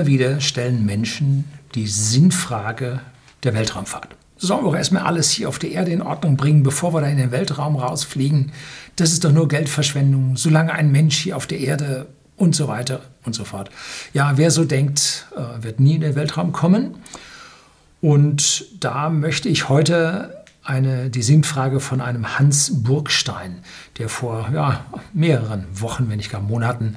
Immer 0.00 0.06
wieder 0.06 0.40
stellen 0.40 0.86
Menschen 0.86 1.44
die 1.74 1.86
Sinnfrage 1.86 3.00
der 3.42 3.52
Weltraumfahrt. 3.52 4.08
Sollen 4.38 4.64
wir 4.64 4.70
auch 4.70 4.74
erstmal 4.74 5.02
alles 5.02 5.30
hier 5.30 5.46
auf 5.46 5.58
der 5.58 5.72
Erde 5.72 5.90
in 5.90 6.00
Ordnung 6.00 6.38
bringen, 6.38 6.62
bevor 6.62 6.94
wir 6.94 7.02
da 7.02 7.08
in 7.08 7.18
den 7.18 7.32
Weltraum 7.32 7.76
rausfliegen? 7.76 8.52
Das 8.96 9.12
ist 9.12 9.24
doch 9.24 9.30
nur 9.30 9.46
Geldverschwendung, 9.48 10.38
solange 10.38 10.72
ein 10.72 10.90
Mensch 10.90 11.18
hier 11.18 11.36
auf 11.36 11.46
der 11.46 11.60
Erde 11.60 12.06
und 12.36 12.56
so 12.56 12.66
weiter 12.66 13.02
und 13.26 13.34
so 13.34 13.44
fort. 13.44 13.68
Ja, 14.14 14.38
wer 14.38 14.50
so 14.50 14.64
denkt, 14.64 15.26
äh, 15.36 15.62
wird 15.62 15.80
nie 15.80 15.96
in 15.96 16.00
den 16.00 16.14
Weltraum 16.14 16.52
kommen. 16.52 16.94
Und 18.00 18.64
da 18.82 19.10
möchte 19.10 19.50
ich 19.50 19.68
heute 19.68 20.34
eine, 20.64 21.10
die 21.10 21.22
Sinnfrage 21.22 21.78
von 21.78 22.00
einem 22.00 22.38
Hans 22.38 22.82
Burgstein, 22.82 23.58
der 23.98 24.08
vor 24.08 24.48
ja, 24.54 24.82
mehreren 25.12 25.66
Wochen, 25.74 26.08
wenn 26.08 26.16
nicht 26.16 26.32
gar 26.32 26.40
Monaten, 26.40 26.96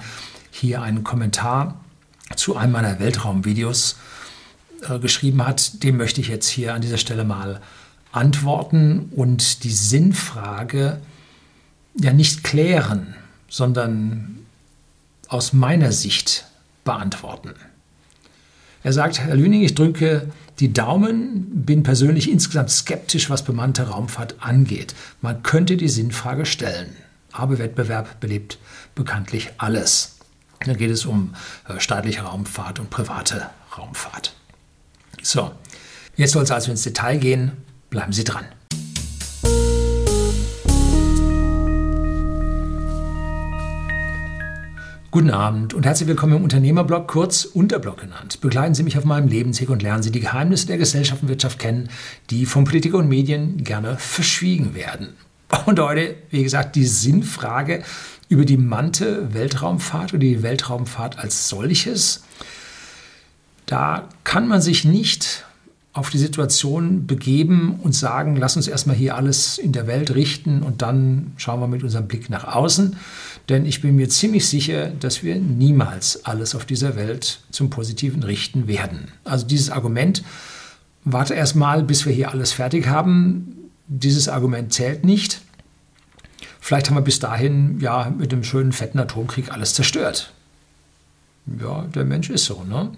hier 0.51 0.81
einen 0.81 1.03
Kommentar 1.03 1.81
zu 2.35 2.55
einem 2.55 2.73
meiner 2.73 2.99
Weltraumvideos 2.99 3.97
äh, 4.89 4.99
geschrieben 4.99 5.45
hat, 5.45 5.83
dem 5.83 5.97
möchte 5.97 6.21
ich 6.21 6.27
jetzt 6.27 6.47
hier 6.47 6.73
an 6.73 6.81
dieser 6.81 6.97
Stelle 6.97 7.23
mal 7.23 7.61
antworten 8.11 9.09
und 9.15 9.63
die 9.63 9.71
Sinnfrage 9.71 10.99
ja 11.99 12.13
nicht 12.13 12.43
klären, 12.43 13.15
sondern 13.49 14.39
aus 15.27 15.53
meiner 15.53 15.91
Sicht 15.91 16.45
beantworten. 16.83 17.53
Er 18.83 18.93
sagt, 18.93 19.19
Herr 19.19 19.35
Lüning, 19.35 19.63
ich 19.63 19.75
drücke 19.75 20.29
die 20.59 20.73
Daumen, 20.73 21.65
bin 21.65 21.83
persönlich 21.83 22.29
insgesamt 22.29 22.69
skeptisch, 22.69 23.29
was 23.29 23.43
bemannte 23.43 23.87
Raumfahrt 23.89 24.35
angeht. 24.39 24.93
Man 25.21 25.41
könnte 25.41 25.77
die 25.77 25.89
Sinnfrage 25.89 26.45
stellen, 26.45 26.95
aber 27.31 27.57
Wettbewerb 27.57 28.19
belebt 28.19 28.59
bekanntlich 28.93 29.49
alles. 29.57 30.12
Dann 30.65 30.77
geht 30.77 30.91
es 30.91 31.05
um 31.05 31.33
äh, 31.67 31.79
staatliche 31.79 32.21
Raumfahrt 32.21 32.79
und 32.79 32.89
private 32.89 33.49
Raumfahrt. 33.77 34.33
So, 35.21 35.51
jetzt 36.15 36.31
soll 36.31 36.43
es 36.43 36.51
also 36.51 36.71
ins 36.71 36.83
Detail 36.83 37.17
gehen. 37.17 37.51
Bleiben 37.89 38.13
Sie 38.13 38.23
dran. 38.23 38.45
Guten 45.11 45.29
Abend 45.29 45.75
und 45.75 45.85
herzlich 45.85 46.09
willkommen 46.09 46.37
im 46.37 46.43
Unternehmerblog, 46.43 47.07
kurz 47.07 47.45
Unterblog 47.45 48.01
genannt. 48.01 48.41
Begleiten 48.41 48.73
Sie 48.73 48.81
mich 48.81 48.97
auf 48.97 49.05
meinem 49.05 49.27
Lebensweg 49.27 49.69
und 49.69 49.83
lernen 49.83 50.01
Sie 50.01 50.11
die 50.11 50.21
Geheimnisse 50.21 50.65
der 50.65 50.79
Gesellschaft 50.79 51.21
und 51.21 51.29
Wirtschaft 51.29 51.59
kennen, 51.59 51.89
die 52.31 52.47
von 52.47 52.63
Politik 52.63 52.95
und 52.95 53.07
Medien 53.07 53.63
gerne 53.63 53.97
verschwiegen 53.97 54.73
werden. 54.73 55.09
Und 55.65 55.79
heute, 55.79 56.15
wie 56.29 56.43
gesagt, 56.43 56.75
die 56.75 56.85
Sinnfrage 56.85 57.83
über 58.29 58.45
die 58.45 58.57
Mante 58.57 59.33
Weltraumfahrt 59.33 60.13
oder 60.13 60.19
die 60.19 60.43
Weltraumfahrt 60.43 61.19
als 61.19 61.49
solches. 61.49 62.23
Da 63.65 64.09
kann 64.23 64.47
man 64.47 64.61
sich 64.61 64.85
nicht 64.85 65.45
auf 65.93 66.09
die 66.09 66.17
Situation 66.17 67.05
begeben 67.05 67.79
und 67.83 67.93
sagen, 67.93 68.35
lass 68.35 68.55
uns 68.55 68.67
erstmal 68.67 68.95
hier 68.95 69.15
alles 69.15 69.59
in 69.59 69.71
der 69.71 69.85
Welt 69.85 70.15
richten 70.15 70.63
und 70.63 70.81
dann 70.81 71.33
schauen 71.37 71.59
wir 71.59 71.67
mit 71.67 71.83
unserem 71.83 72.07
Blick 72.07 72.31
nach 72.31 72.45
außen. 72.45 72.97
Denn 73.47 73.67
ich 73.67 73.81
bin 73.81 73.95
mir 73.95 74.09
ziemlich 74.09 74.47
sicher, 74.47 74.87
dass 74.87 75.21
wir 75.21 75.35
niemals 75.35 76.25
alles 76.25 76.55
auf 76.55 76.65
dieser 76.65 76.95
Welt 76.95 77.41
zum 77.51 77.69
Positiven 77.69 78.23
richten 78.23 78.67
werden. 78.67 79.09
Also 79.23 79.45
dieses 79.45 79.69
Argument, 79.69 80.23
warte 81.05 81.35
erstmal, 81.35 81.83
bis 81.83 82.07
wir 82.07 82.13
hier 82.13 82.31
alles 82.31 82.53
fertig 82.53 82.87
haben, 82.87 83.69
dieses 83.87 84.27
Argument 84.27 84.73
zählt 84.73 85.05
nicht. 85.05 85.41
Vielleicht 86.63 86.87
haben 86.87 86.95
wir 86.95 87.01
bis 87.01 87.19
dahin 87.19 87.81
ja 87.81 88.09
mit 88.17 88.31
dem 88.31 88.45
schönen 88.45 88.71
fetten 88.71 88.97
Atomkrieg 88.97 89.51
alles 89.51 89.73
zerstört. 89.73 90.31
Ja, 91.59 91.81
der 91.93 92.05
Mensch 92.05 92.29
ist 92.29 92.45
so. 92.45 92.63
Ne? 92.63 92.89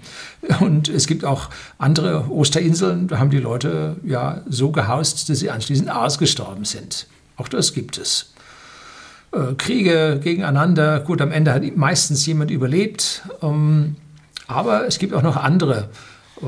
Und 0.59 0.87
es 0.87 1.07
gibt 1.07 1.25
auch 1.25 1.49
andere 1.79 2.29
Osterinseln, 2.29 3.07
da 3.07 3.17
haben 3.17 3.31
die 3.31 3.39
Leute 3.39 3.95
ja 4.05 4.43
so 4.47 4.71
gehaust, 4.71 5.29
dass 5.29 5.39
sie 5.39 5.49
anschließend 5.49 5.89
ausgestorben 5.89 6.63
sind. 6.63 7.07
Auch 7.37 7.47
das 7.47 7.73
gibt 7.73 7.97
es. 7.97 8.35
Äh, 9.31 9.55
Kriege 9.57 10.19
gegeneinander, 10.23 10.99
gut, 10.99 11.19
am 11.19 11.31
Ende 11.31 11.51
hat 11.51 11.63
meistens 11.75 12.23
jemand 12.27 12.51
überlebt. 12.51 13.23
Ähm, 13.41 13.95
aber 14.45 14.85
es 14.85 14.99
gibt 14.99 15.15
auch 15.15 15.23
noch 15.23 15.37
andere 15.37 15.89
äh, 16.39 16.45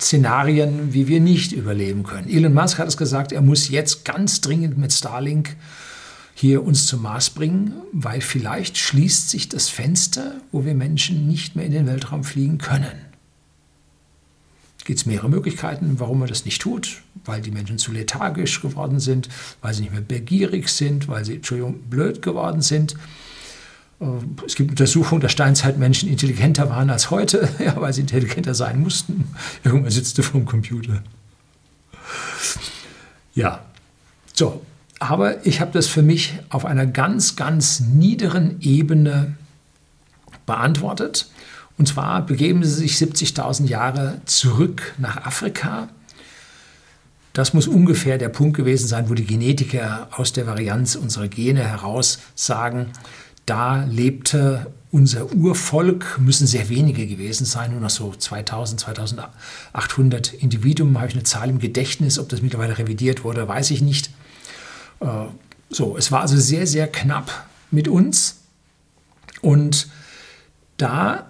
Szenarien, 0.00 0.92
wie 0.92 1.08
wir 1.08 1.20
nicht 1.20 1.52
überleben 1.52 2.02
können. 2.02 2.28
Elon 2.28 2.54
Musk 2.54 2.78
hat 2.78 2.88
es 2.88 2.96
gesagt, 2.96 3.32
er 3.32 3.42
muss 3.42 3.68
jetzt 3.68 4.04
ganz 4.04 4.40
dringend 4.40 4.78
mit 4.78 4.92
Starlink 4.92 5.56
hier 6.34 6.64
uns 6.64 6.86
zum 6.86 7.02
Mars 7.02 7.30
bringen, 7.30 7.74
weil 7.92 8.20
vielleicht 8.20 8.76
schließt 8.76 9.30
sich 9.30 9.48
das 9.48 9.68
Fenster, 9.68 10.40
wo 10.50 10.64
wir 10.64 10.74
Menschen 10.74 11.28
nicht 11.28 11.56
mehr 11.56 11.66
in 11.66 11.72
den 11.72 11.86
Weltraum 11.86 12.24
fliegen 12.24 12.58
können. 12.58 13.04
Gibt 14.84 14.98
es 14.98 15.06
mehrere 15.06 15.30
Möglichkeiten, 15.30 15.98
warum 15.98 16.18
man 16.18 16.28
das 16.28 16.44
nicht 16.44 16.60
tut? 16.60 17.02
Weil 17.24 17.40
die 17.40 17.50
Menschen 17.50 17.78
zu 17.78 17.90
lethargisch 17.90 18.60
geworden 18.60 19.00
sind, 19.00 19.30
weil 19.62 19.72
sie 19.72 19.82
nicht 19.82 19.92
mehr 19.92 20.02
begierig 20.02 20.68
sind, 20.68 21.08
weil 21.08 21.24
sie, 21.24 21.36
Entschuldigung, 21.36 21.80
blöd 21.88 22.20
geworden 22.20 22.60
sind. 22.60 22.94
Äh, 24.00 24.06
es 24.46 24.54
gibt 24.54 24.70
Untersuchungen, 24.70 25.20
dass 25.20 25.32
Steinzeitmenschen 25.32 26.08
intelligenter 26.08 26.70
waren 26.70 26.90
als 26.90 27.10
heute, 27.10 27.48
ja, 27.58 27.80
weil 27.80 27.92
sie 27.92 28.02
intelligenter 28.02 28.54
sein 28.54 28.80
mussten. 28.80 29.34
Irgendwann 29.62 29.92
vor 29.92 30.40
dem 30.40 30.46
Computer. 30.46 31.02
Ja, 33.34 33.64
so, 34.32 34.62
aber 35.00 35.44
ich 35.46 35.60
habe 35.60 35.72
das 35.72 35.86
für 35.86 36.02
mich 36.02 36.38
auf 36.50 36.64
einer 36.64 36.86
ganz, 36.86 37.36
ganz 37.36 37.80
niederen 37.80 38.60
Ebene 38.60 39.34
beantwortet. 40.46 41.30
Und 41.76 41.88
zwar 41.88 42.24
begeben 42.24 42.62
sie 42.62 42.70
sich 42.70 42.94
70.000 42.94 43.66
Jahre 43.66 44.20
zurück 44.26 44.94
nach 44.98 45.26
Afrika. 45.26 45.88
Das 47.32 47.52
muss 47.52 47.66
ungefähr 47.66 48.16
der 48.16 48.28
Punkt 48.28 48.56
gewesen 48.56 48.86
sein, 48.86 49.10
wo 49.10 49.14
die 49.14 49.26
Genetiker 49.26 50.08
aus 50.12 50.32
der 50.32 50.46
Varianz 50.46 50.94
unserer 50.94 51.26
Gene 51.26 51.64
heraus 51.64 52.20
sagen, 52.36 52.92
da 53.46 53.84
lebte 53.84 54.72
unser 54.90 55.32
Urvolk, 55.32 56.18
müssen 56.20 56.46
sehr 56.46 56.68
wenige 56.68 57.06
gewesen 57.06 57.44
sein, 57.44 57.72
nur 57.72 57.80
noch 57.80 57.90
so 57.90 58.14
2000, 58.14 58.80
2800 58.80 60.32
Individuen, 60.34 60.96
habe 60.98 61.08
ich 61.08 61.14
eine 61.14 61.24
Zahl 61.24 61.50
im 61.50 61.58
Gedächtnis, 61.58 62.18
ob 62.18 62.28
das 62.28 62.42
mittlerweile 62.42 62.78
revidiert 62.78 63.24
wurde, 63.24 63.48
weiß 63.48 63.72
ich 63.72 63.82
nicht. 63.82 64.10
Äh, 65.00 65.26
so, 65.68 65.96
es 65.96 66.12
war 66.12 66.20
also 66.20 66.38
sehr, 66.38 66.66
sehr 66.66 66.86
knapp 66.86 67.46
mit 67.72 67.88
uns. 67.88 68.36
Und 69.42 69.88
da 70.76 71.26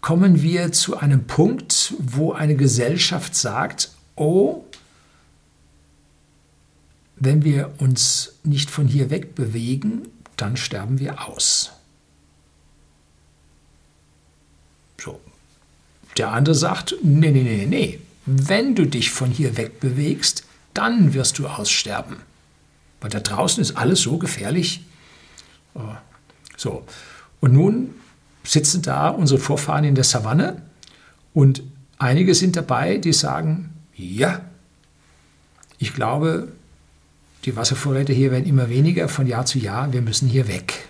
kommen 0.00 0.42
wir 0.42 0.72
zu 0.72 0.96
einem 0.96 1.24
Punkt, 1.24 1.94
wo 1.98 2.32
eine 2.32 2.56
Gesellschaft 2.56 3.36
sagt, 3.36 3.92
oh, 4.16 4.64
wenn 7.16 7.44
wir 7.44 7.72
uns 7.78 8.34
nicht 8.42 8.70
von 8.70 8.88
hier 8.88 9.10
wegbewegen, 9.10 10.08
dann 10.36 10.56
sterben 10.56 10.98
wir 10.98 11.26
aus. 11.28 11.72
So. 15.00 15.20
Der 16.16 16.32
andere 16.32 16.54
sagt, 16.54 16.94
nee, 17.02 17.30
nee, 17.30 17.42
nee, 17.42 17.66
nee, 17.66 18.00
wenn 18.26 18.74
du 18.74 18.86
dich 18.86 19.10
von 19.10 19.30
hier 19.30 19.56
wegbewegst, 19.56 20.44
dann 20.74 21.14
wirst 21.14 21.38
du 21.38 21.46
aussterben. 21.46 22.16
Weil 23.00 23.10
da 23.10 23.20
draußen 23.20 23.62
ist 23.62 23.76
alles 23.76 24.00
so 24.00 24.18
gefährlich. 24.18 24.84
Äh, 25.74 25.80
so. 26.56 26.84
Und 27.40 27.52
nun 27.52 27.94
sitzen 28.44 28.82
da 28.82 29.08
unsere 29.08 29.38
Vorfahren 29.38 29.84
in 29.84 29.94
der 29.94 30.04
Savanne 30.04 30.62
und 31.34 31.62
einige 31.98 32.34
sind 32.34 32.56
dabei, 32.56 32.98
die 32.98 33.12
sagen, 33.12 33.74
ja, 33.94 34.40
ich 35.78 35.92
glaube, 35.94 36.48
die 37.46 37.54
Wasservorräte 37.54 38.12
hier 38.12 38.32
werden 38.32 38.44
immer 38.44 38.68
weniger 38.68 39.08
von 39.08 39.26
Jahr 39.26 39.46
zu 39.46 39.58
Jahr, 39.58 39.92
wir 39.92 40.02
müssen 40.02 40.28
hier 40.28 40.48
weg. 40.48 40.88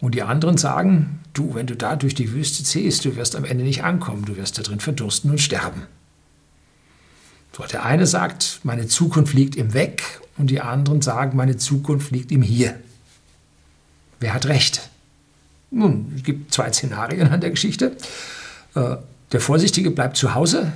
Und 0.00 0.16
die 0.16 0.22
anderen 0.22 0.58
sagen, 0.58 1.20
du, 1.32 1.54
wenn 1.54 1.66
du 1.66 1.76
da 1.76 1.94
durch 1.94 2.16
die 2.16 2.32
Wüste 2.32 2.64
ziehst, 2.64 3.04
du 3.04 3.14
wirst 3.16 3.36
am 3.36 3.44
Ende 3.44 3.64
nicht 3.64 3.84
ankommen, 3.84 4.24
du 4.24 4.36
wirst 4.36 4.58
da 4.58 4.62
drin 4.62 4.80
verdursten 4.80 5.30
und 5.30 5.40
sterben. 5.40 5.82
So, 7.56 7.64
der 7.64 7.84
eine 7.84 8.06
sagt, 8.06 8.60
meine 8.64 8.88
Zukunft 8.88 9.32
liegt 9.34 9.54
im 9.54 9.72
Weg 9.72 10.02
und 10.36 10.50
die 10.50 10.60
anderen 10.60 11.00
sagen, 11.00 11.36
meine 11.36 11.56
Zukunft 11.56 12.10
liegt 12.10 12.32
im 12.32 12.42
Hier. 12.42 12.74
Wer 14.18 14.34
hat 14.34 14.46
recht? 14.46 14.90
Nun, 15.70 16.12
es 16.16 16.24
gibt 16.24 16.52
zwei 16.52 16.72
Szenarien 16.72 17.28
an 17.28 17.40
der 17.40 17.50
Geschichte. 17.50 17.96
Äh, 18.74 18.96
der 19.30 19.40
Vorsichtige 19.40 19.92
bleibt 19.92 20.16
zu 20.16 20.34
Hause, 20.34 20.72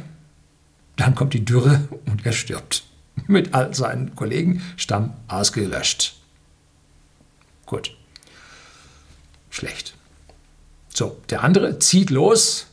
dann 0.98 1.14
kommt 1.14 1.32
die 1.32 1.44
Dürre 1.44 1.88
und 2.06 2.26
er 2.26 2.32
stirbt. 2.32 2.84
Mit 3.26 3.54
all 3.54 3.74
seinen 3.74 4.14
Kollegen, 4.14 4.62
Stamm 4.76 5.14
ausgelöscht. 5.26 6.16
Gut. 7.66 7.96
Schlecht. 9.50 9.94
So, 10.94 11.20
der 11.30 11.42
andere 11.42 11.78
zieht 11.78 12.10
los, 12.10 12.66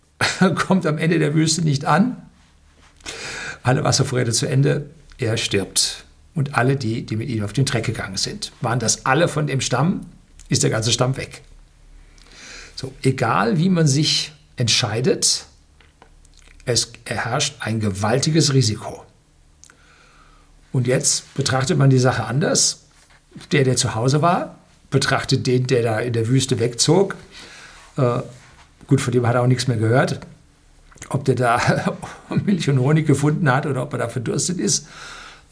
kommt 0.54 0.84
am 0.86 0.98
Ende 0.98 1.18
der 1.18 1.34
Wüste 1.34 1.62
nicht 1.62 1.86
an, 1.86 2.28
alle 3.62 3.84
Wasservorräte 3.84 4.32
zu 4.32 4.46
Ende, 4.46 4.90
er 5.18 5.36
stirbt. 5.36 6.04
Und 6.34 6.54
alle 6.54 6.76
die, 6.76 7.04
die 7.04 7.16
mit 7.16 7.28
ihm 7.28 7.42
auf 7.44 7.52
den 7.52 7.66
Treck 7.66 7.84
gegangen 7.84 8.16
sind. 8.16 8.52
Waren 8.60 8.78
das 8.78 9.04
alle 9.04 9.26
von 9.26 9.48
dem 9.48 9.60
Stamm? 9.60 10.06
ist 10.50 10.62
der 10.64 10.70
ganze 10.70 10.92
Stamm 10.92 11.16
weg. 11.16 11.40
So, 12.76 12.92
egal 13.02 13.58
wie 13.58 13.70
man 13.70 13.86
sich 13.86 14.32
entscheidet, 14.56 15.46
es 16.70 16.92
herrscht 17.06 17.56
ein 17.60 17.80
gewaltiges 17.80 18.52
Risiko. 18.54 19.04
Und 20.72 20.86
jetzt 20.86 21.34
betrachtet 21.34 21.78
man 21.78 21.90
die 21.90 21.98
Sache 21.98 22.24
anders. 22.24 22.86
Der, 23.52 23.64
der 23.64 23.76
zu 23.76 23.94
Hause 23.94 24.22
war, 24.22 24.58
betrachtet 24.90 25.46
den, 25.46 25.66
der 25.66 25.82
da 25.82 25.98
in 26.00 26.12
der 26.12 26.28
Wüste 26.28 26.58
wegzog. 26.58 27.16
Äh, 27.96 28.20
gut, 28.86 29.00
von 29.00 29.12
dem 29.12 29.26
hat 29.26 29.34
er 29.34 29.42
auch 29.42 29.46
nichts 29.46 29.68
mehr 29.68 29.76
gehört. 29.76 30.20
Ob 31.08 31.24
der 31.24 31.34
da 31.34 31.96
Milch 32.44 32.68
und 32.68 32.80
Honig 32.80 33.06
gefunden 33.06 33.50
hat 33.50 33.66
oder 33.66 33.82
ob 33.82 33.92
er 33.92 33.98
da 33.98 34.08
verdurstet 34.08 34.58
ist. 34.58 34.86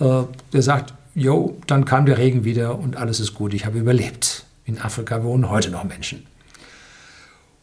Äh, 0.00 0.23
der 0.53 0.62
sagt, 0.62 0.94
jo, 1.15 1.59
dann 1.67 1.85
kam 1.85 2.06
der 2.06 2.19
Regen 2.19 2.44
wieder 2.44 2.79
und 2.79 2.97
alles 2.97 3.20
ist 3.20 3.35
gut, 3.35 3.55
ich 3.55 3.67
habe 3.67 3.79
überlebt. 3.79 4.44
In 4.65 4.81
Afrika 4.81 5.23
wohnen 5.25 5.49
heute 5.49 5.70
noch 5.70 5.85
Menschen. 5.85 6.26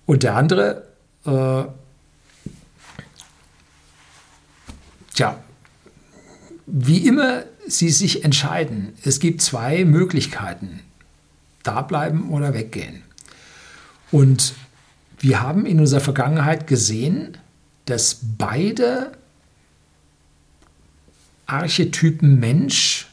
Und 0.06 0.24
der 0.24 0.36
andere, 0.36 0.84
äh, 1.26 1.64
tja, 5.16 5.44
wie 6.66 7.08
immer 7.08 7.44
Sie 7.68 7.90
sich 7.90 8.24
entscheiden, 8.24 8.94
es 9.04 9.20
gibt 9.20 9.42
zwei 9.42 9.86
Möglichkeiten, 9.86 10.82
da 11.64 11.82
bleiben 11.82 12.30
oder 12.30 12.54
weggehen. 12.54 13.02
Und 14.12 14.54
wir 15.18 15.42
haben 15.42 15.66
in 15.66 15.80
unserer 15.80 16.02
Vergangenheit 16.02 16.68
gesehen, 16.68 17.40
dass 17.86 18.20
beide 18.38 19.14
Archetypen 21.48 22.40
Mensch 22.40 23.08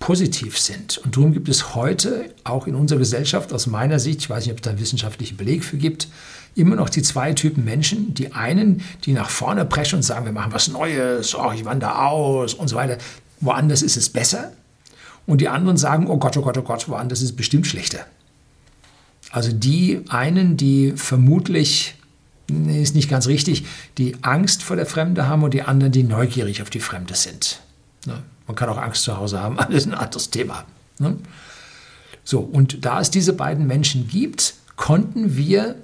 positiv 0.00 0.58
sind. 0.58 0.98
Und 0.98 1.16
darum 1.16 1.32
gibt 1.32 1.48
es 1.48 1.76
heute 1.76 2.34
auch 2.42 2.66
in 2.66 2.74
unserer 2.74 2.98
Gesellschaft 2.98 3.52
aus 3.52 3.68
meiner 3.68 4.00
Sicht, 4.00 4.20
ich 4.20 4.30
weiß 4.30 4.44
nicht, 4.44 4.52
ob 4.52 4.58
es 4.58 4.62
da 4.62 4.70
einen 4.70 4.80
wissenschaftlichen 4.80 5.36
Beleg 5.36 5.62
für 5.62 5.76
gibt, 5.76 6.08
immer 6.56 6.74
noch 6.74 6.88
die 6.88 7.02
zwei 7.02 7.32
Typen 7.32 7.64
Menschen. 7.64 8.14
Die 8.14 8.32
einen, 8.32 8.82
die 9.04 9.12
nach 9.12 9.30
vorne 9.30 9.64
preschen 9.64 9.98
und 9.98 10.02
sagen, 10.02 10.24
wir 10.24 10.32
machen 10.32 10.52
was 10.52 10.68
Neues, 10.68 11.34
oh, 11.36 11.52
ich 11.54 11.64
wandere 11.64 12.06
aus 12.06 12.54
und 12.54 12.68
so 12.68 12.76
weiter. 12.76 12.98
Woanders 13.40 13.82
ist 13.82 13.96
es 13.96 14.10
besser. 14.10 14.52
Und 15.26 15.40
die 15.40 15.48
anderen 15.48 15.76
sagen, 15.76 16.08
oh 16.08 16.16
Gott, 16.16 16.36
oh 16.36 16.42
Gott, 16.42 16.58
oh 16.58 16.62
Gott, 16.62 16.88
woanders 16.88 17.20
ist 17.20 17.30
es 17.30 17.36
bestimmt 17.36 17.66
schlechter. 17.66 18.00
Also 19.30 19.52
die 19.52 20.00
einen, 20.08 20.56
die 20.56 20.94
vermutlich, 20.96 21.94
nee, 22.48 22.82
ist 22.82 22.96
nicht 22.96 23.08
ganz 23.08 23.28
richtig, 23.28 23.64
die 23.98 24.16
Angst 24.22 24.62
vor 24.62 24.76
der 24.76 24.86
Fremde 24.86 25.28
haben 25.28 25.44
und 25.44 25.54
die 25.54 25.62
anderen, 25.62 25.92
die 25.92 26.02
neugierig 26.02 26.62
auf 26.62 26.70
die 26.70 26.80
Fremde 26.80 27.14
sind. 27.14 27.60
Ne? 28.06 28.22
Man 28.50 28.56
kann 28.56 28.68
auch 28.68 28.78
Angst 28.78 29.04
zu 29.04 29.16
Hause 29.16 29.38
haben, 29.40 29.58
alles 29.60 29.86
ein 29.86 29.94
anderes 29.94 30.30
Thema. 30.30 30.64
Ne? 30.98 31.16
So, 32.24 32.40
und 32.40 32.84
da 32.84 33.00
es 33.00 33.08
diese 33.08 33.32
beiden 33.32 33.68
Menschen 33.68 34.08
gibt, 34.08 34.54
konnten 34.74 35.36
wir 35.36 35.76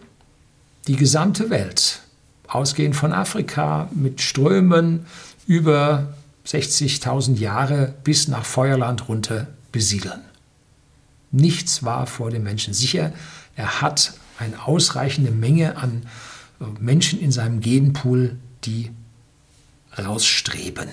die 0.89 0.97
gesamte 0.97 1.49
Welt, 1.49 2.01
ausgehend 2.49 2.97
von 2.97 3.13
Afrika 3.13 3.89
mit 3.95 4.21
Strömen 4.21 5.07
über 5.47 6.15
60.000 6.45 7.37
Jahre 7.37 7.95
bis 8.03 8.27
nach 8.27 8.45
Feuerland 8.45 9.09
runter 9.09 9.47
besiedeln. 9.71 10.23
Nichts 11.31 11.85
war 11.85 12.09
vor 12.09 12.31
dem 12.31 12.43
Menschen 12.43 12.75
sicher. 12.75 13.13
Er 13.55 13.81
hat 13.81 14.15
eine 14.41 14.67
ausreichende 14.67 15.31
Menge 15.31 15.77
an 15.77 16.03
äh, 16.61 16.65
Menschen 16.81 17.21
in 17.21 17.31
seinem 17.31 17.61
Genpool, 17.61 18.35
die 18.65 18.91
rausstreben. 19.97 20.89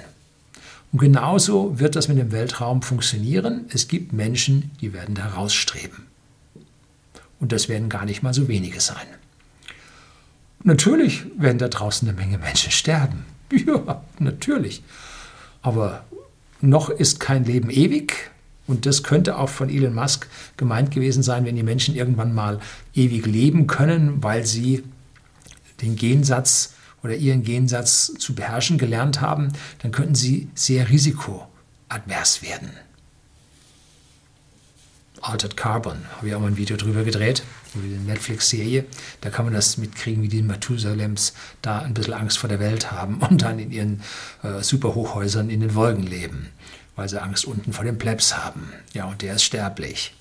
Und 0.93 0.99
genauso 0.99 1.79
wird 1.79 1.95
das 1.95 2.07
mit 2.07 2.19
dem 2.19 2.31
Weltraum 2.31 2.83
funktionieren. 2.83 3.65
Es 3.69 3.87
gibt 3.87 4.13
Menschen, 4.13 4.69
die 4.79 4.93
werden 4.93 5.15
da 5.15 5.29
rausstreben. 5.29 6.05
Und 7.39 7.51
das 7.51 7.67
werden 7.67 7.89
gar 7.89 8.05
nicht 8.05 8.21
mal 8.21 8.33
so 8.33 8.47
wenige 8.47 8.79
sein. 8.79 9.07
Natürlich 10.63 11.25
werden 11.35 11.57
da 11.57 11.67
draußen 11.67 12.07
eine 12.07 12.15
Menge 12.15 12.37
Menschen 12.37 12.71
sterben. 12.71 13.25
Ja, 13.67 14.03
natürlich. 14.17 14.83
Aber 15.61 16.05
noch 16.61 16.89
ist 16.89 17.19
kein 17.19 17.43
Leben 17.43 17.69
ewig. 17.69 18.31
Und 18.65 18.87
das 18.87 19.03
könnte 19.03 19.37
auch 19.37 19.49
von 19.49 19.69
Elon 19.69 19.93
Musk 19.93 20.27
gemeint 20.57 20.89
gewesen 20.89 21.21
sein, 21.21 21.45
wenn 21.45 21.55
die 21.55 21.63
Menschen 21.63 21.95
irgendwann 21.95 22.33
mal 22.33 22.59
ewig 22.95 23.27
leben 23.27 23.67
können, 23.67 24.23
weil 24.23 24.45
sie 24.45 24.83
den 25.81 25.95
Gensatz 25.95 26.73
oder 27.03 27.15
ihren 27.15 27.43
Gensatz 27.43 28.13
zu 28.17 28.33
beherrschen 28.33 28.77
gelernt 28.77 29.21
haben, 29.21 29.53
dann 29.81 29.91
könnten 29.91 30.15
sie 30.15 30.49
sehr 30.55 30.89
risikoadvers 30.89 32.41
werden. 32.41 32.71
Altered 35.21 35.55
Carbon, 35.55 35.99
habe 36.17 36.27
ich 36.27 36.35
auch 36.35 36.41
mal 36.41 36.47
ein 36.47 36.57
Video 36.57 36.75
drüber 36.75 37.03
gedreht, 37.03 37.43
über 37.75 37.87
die 37.87 37.95
Netflix-Serie. 37.95 38.85
Da 39.21 39.29
kann 39.29 39.45
man 39.45 39.53
das 39.53 39.77
mitkriegen, 39.77 40.21
wie 40.21 40.27
die 40.27 40.41
Mathusalems 40.41 41.33
da 41.61 41.79
ein 41.79 41.93
bisschen 41.93 42.13
Angst 42.13 42.39
vor 42.39 42.49
der 42.49 42.59
Welt 42.59 42.91
haben 42.91 43.19
und 43.29 43.41
dann 43.41 43.57
in 43.59 43.71
ihren 43.71 44.01
äh, 44.43 44.61
Superhochhäusern 44.61 45.49
in 45.49 45.61
den 45.61 45.75
Wolken 45.75 46.05
leben 46.05 46.49
weil 46.95 47.09
sie 47.09 47.21
Angst 47.21 47.45
unten 47.45 47.73
vor 47.73 47.85
dem 47.85 47.97
Plebs 47.97 48.37
haben. 48.37 48.71
Ja, 48.93 49.05
und 49.05 49.21
der 49.21 49.35
ist 49.35 49.43
sterblich. 49.43 50.13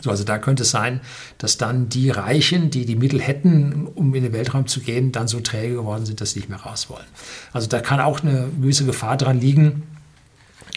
So, 0.00 0.10
also 0.10 0.24
da 0.24 0.38
könnte 0.38 0.62
es 0.62 0.70
sein, 0.70 1.00
dass 1.38 1.58
dann 1.58 1.88
die 1.88 2.10
Reichen, 2.10 2.70
die 2.70 2.86
die 2.86 2.96
Mittel 2.96 3.20
hätten, 3.20 3.86
um 3.94 4.14
in 4.14 4.22
den 4.22 4.32
Weltraum 4.32 4.66
zu 4.66 4.80
gehen, 4.80 5.12
dann 5.12 5.28
so 5.28 5.40
träge 5.40 5.74
geworden 5.74 6.06
sind, 6.06 6.20
dass 6.20 6.32
sie 6.32 6.40
nicht 6.40 6.48
mehr 6.48 6.60
raus 6.60 6.88
wollen. 6.88 7.04
Also 7.52 7.68
da 7.68 7.80
kann 7.80 8.00
auch 8.00 8.20
eine 8.20 8.48
gewisse 8.60 8.86
Gefahr 8.86 9.16
dran 9.16 9.40
liegen. 9.40 9.82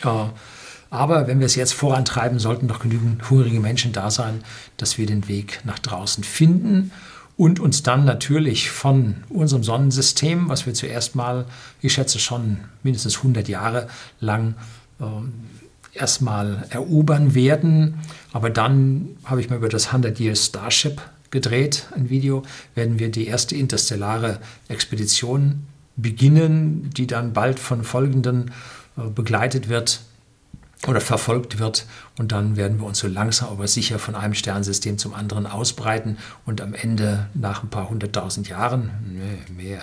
Äh, 0.04 0.26
aber 0.90 1.28
wenn 1.28 1.40
wir 1.40 1.46
es 1.46 1.56
jetzt 1.56 1.74
vorantreiben, 1.74 2.40
sollten 2.40 2.68
doch 2.68 2.80
genügend 2.80 3.30
hungrige 3.30 3.60
Menschen 3.60 3.94
da 3.94 4.12
sein, 4.12 4.44
dass 4.78 4.98
wir 4.98 5.06
den 5.06 5.28
Weg 5.28 5.62
nach 5.64 5.80
draußen 5.80 6.24
finden 6.24 6.92
und 7.38 7.60
uns 7.60 7.84
dann 7.84 8.06
natürlich 8.06 8.70
von 8.70 9.16
unserem 9.30 9.64
Sonnensystem, 9.64 10.48
was 10.48 10.66
wir 10.66 10.74
zuerst 10.74 11.16
mal, 11.16 11.46
ich 11.82 11.94
schätze 11.94 12.20
schon 12.20 12.60
mindestens 12.84 13.18
100 13.18 13.48
Jahre 13.50 13.88
lang 14.20 14.56
äh, 15.00 15.06
erstmal 15.96 16.66
erobern 16.70 17.36
werden. 17.36 18.00
Aber 18.34 18.50
dann 18.50 19.10
habe 19.24 19.42
ich 19.42 19.50
mal 19.50 19.58
über 19.58 19.70
das 19.70 19.88
100 19.88 20.20
Year 20.20 20.36
Starship 20.36 21.02
gedreht, 21.32 21.88
ein 21.96 22.10
Video, 22.10 22.44
werden 22.76 23.00
wir 23.00 23.10
die 23.12 23.28
erste 23.28 23.56
interstellare 23.56 24.40
Expedition 24.68 25.66
beginnen, 25.96 26.90
die 26.96 27.08
dann 27.08 27.34
bald 27.34 27.60
von 27.60 27.84
folgenden 27.84 28.52
äh, 28.98 29.02
begleitet 29.10 29.70
wird 29.70 30.02
oder 30.88 31.02
verfolgt 31.02 31.60
wird. 31.60 31.86
Und 32.18 32.32
dann 32.32 32.58
werden 32.58 32.80
wir 32.80 32.86
uns 32.86 33.00
so 33.00 33.08
langsam 33.08 33.50
aber 33.50 33.68
sicher 33.68 34.00
von 34.00 34.16
einem 34.16 34.34
Sternensystem 34.34 34.98
zum 34.98 35.14
anderen 35.14 35.46
ausbreiten 35.46 36.18
und 36.46 36.62
am 36.62 36.74
Ende 36.74 37.28
nach 37.34 37.64
ein 37.64 37.70
paar 37.70 37.90
hunderttausend 37.90 38.48
Jahren, 38.48 38.92
nee, 39.08 39.54
mehr, 39.54 39.82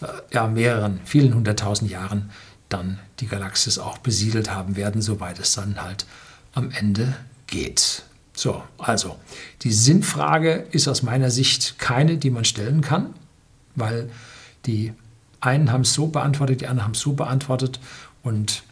äh, 0.00 0.06
ja, 0.32 0.46
mehreren, 0.48 1.00
vielen 1.04 1.34
hunderttausend 1.34 1.90
Jahren 1.90 2.30
dann 2.74 2.98
die 3.20 3.26
Galaxis 3.26 3.78
auch 3.78 3.98
besiedelt 3.98 4.50
haben 4.50 4.76
werden, 4.76 5.00
soweit 5.00 5.38
es 5.38 5.52
dann 5.52 5.80
halt 5.80 6.06
am 6.52 6.70
Ende 6.70 7.14
geht. 7.46 8.02
So, 8.34 8.62
also 8.78 9.16
die 9.62 9.72
Sinnfrage 9.72 10.66
ist 10.72 10.88
aus 10.88 11.02
meiner 11.02 11.30
Sicht 11.30 11.78
keine, 11.78 12.16
die 12.18 12.30
man 12.30 12.44
stellen 12.44 12.80
kann, 12.80 13.14
weil 13.76 14.10
die 14.66 14.92
einen 15.40 15.70
haben 15.70 15.82
es 15.82 15.94
so 15.94 16.08
beantwortet, 16.08 16.62
die 16.62 16.66
anderen 16.66 16.86
haben 16.86 16.94
es 16.94 17.00
so 17.00 17.12
beantwortet 17.12 17.78
und 18.22 18.64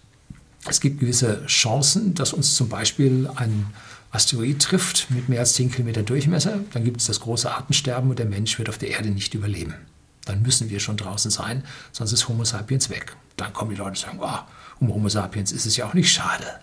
es 0.69 0.81
gibt 0.81 1.01
gewisse 1.01 1.47
Chancen, 1.47 2.15
dass 2.15 2.33
uns 2.33 2.55
zum 2.55 2.69
Beispiel 2.69 3.31
ein 3.37 3.67
Asteroid 4.11 4.61
trifft 4.61 5.11
mit 5.11 5.29
mehr 5.29 5.41
als 5.41 5.55
10 5.55 5.71
Kilometer 5.71 6.03
Durchmesser. 6.03 6.61
Dann 6.73 6.85
gibt 6.85 7.01
es 7.01 7.07
das 7.07 7.21
große 7.21 7.51
Artensterben 7.51 8.11
und 8.11 8.19
der 8.19 8.27
Mensch 8.27 8.59
wird 8.59 8.69
auf 8.69 8.79
der 8.79 8.91
Erde 8.91 9.11
nicht 9.11 9.35
überleben 9.35 9.75
dann 10.25 10.43
müssen 10.43 10.71
wir 10.71 10.81
schon 10.81 10.97
draußen 10.97 11.31
sein, 11.31 11.65
sonst 11.91 12.13
ist 12.13 12.29
Homo 12.29 12.45
sapiens 12.45 12.91
weg. 12.91 13.17
Dann 13.37 13.53
kommen 13.53 13.71
die 13.71 13.77
Leute 13.77 13.91
und 13.91 13.99
sagen, 13.99 14.19
oh, 14.21 14.39
um 14.81 14.93
Homo 14.93 15.09
sapiens 15.09 15.53
ist 15.53 15.67
es 15.67 15.77
ja 15.77 15.87
auch 15.87 15.95
nicht 15.95 16.13
schade. 16.13 16.61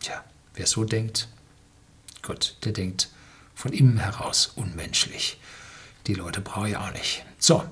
Tja, 0.00 0.24
wer 0.54 0.66
so 0.66 0.84
denkt, 0.84 1.28
Gott, 2.22 2.56
der 2.64 2.72
denkt 2.72 3.10
von 3.54 3.72
innen 3.72 3.98
heraus 3.98 4.52
unmenschlich. 4.54 5.38
Die 6.06 6.14
Leute 6.14 6.40
brauche 6.40 6.70
ich 6.70 6.76
auch 6.76 6.92
nicht. 6.92 7.24
So, 7.38 7.64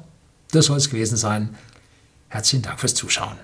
das 0.50 0.66
soll 0.66 0.76
es 0.76 0.90
gewesen 0.90 1.16
sein. 1.16 1.56
Herzlichen 2.28 2.62
Dank 2.62 2.80
fürs 2.80 2.95
Zuschauen. 2.95 3.38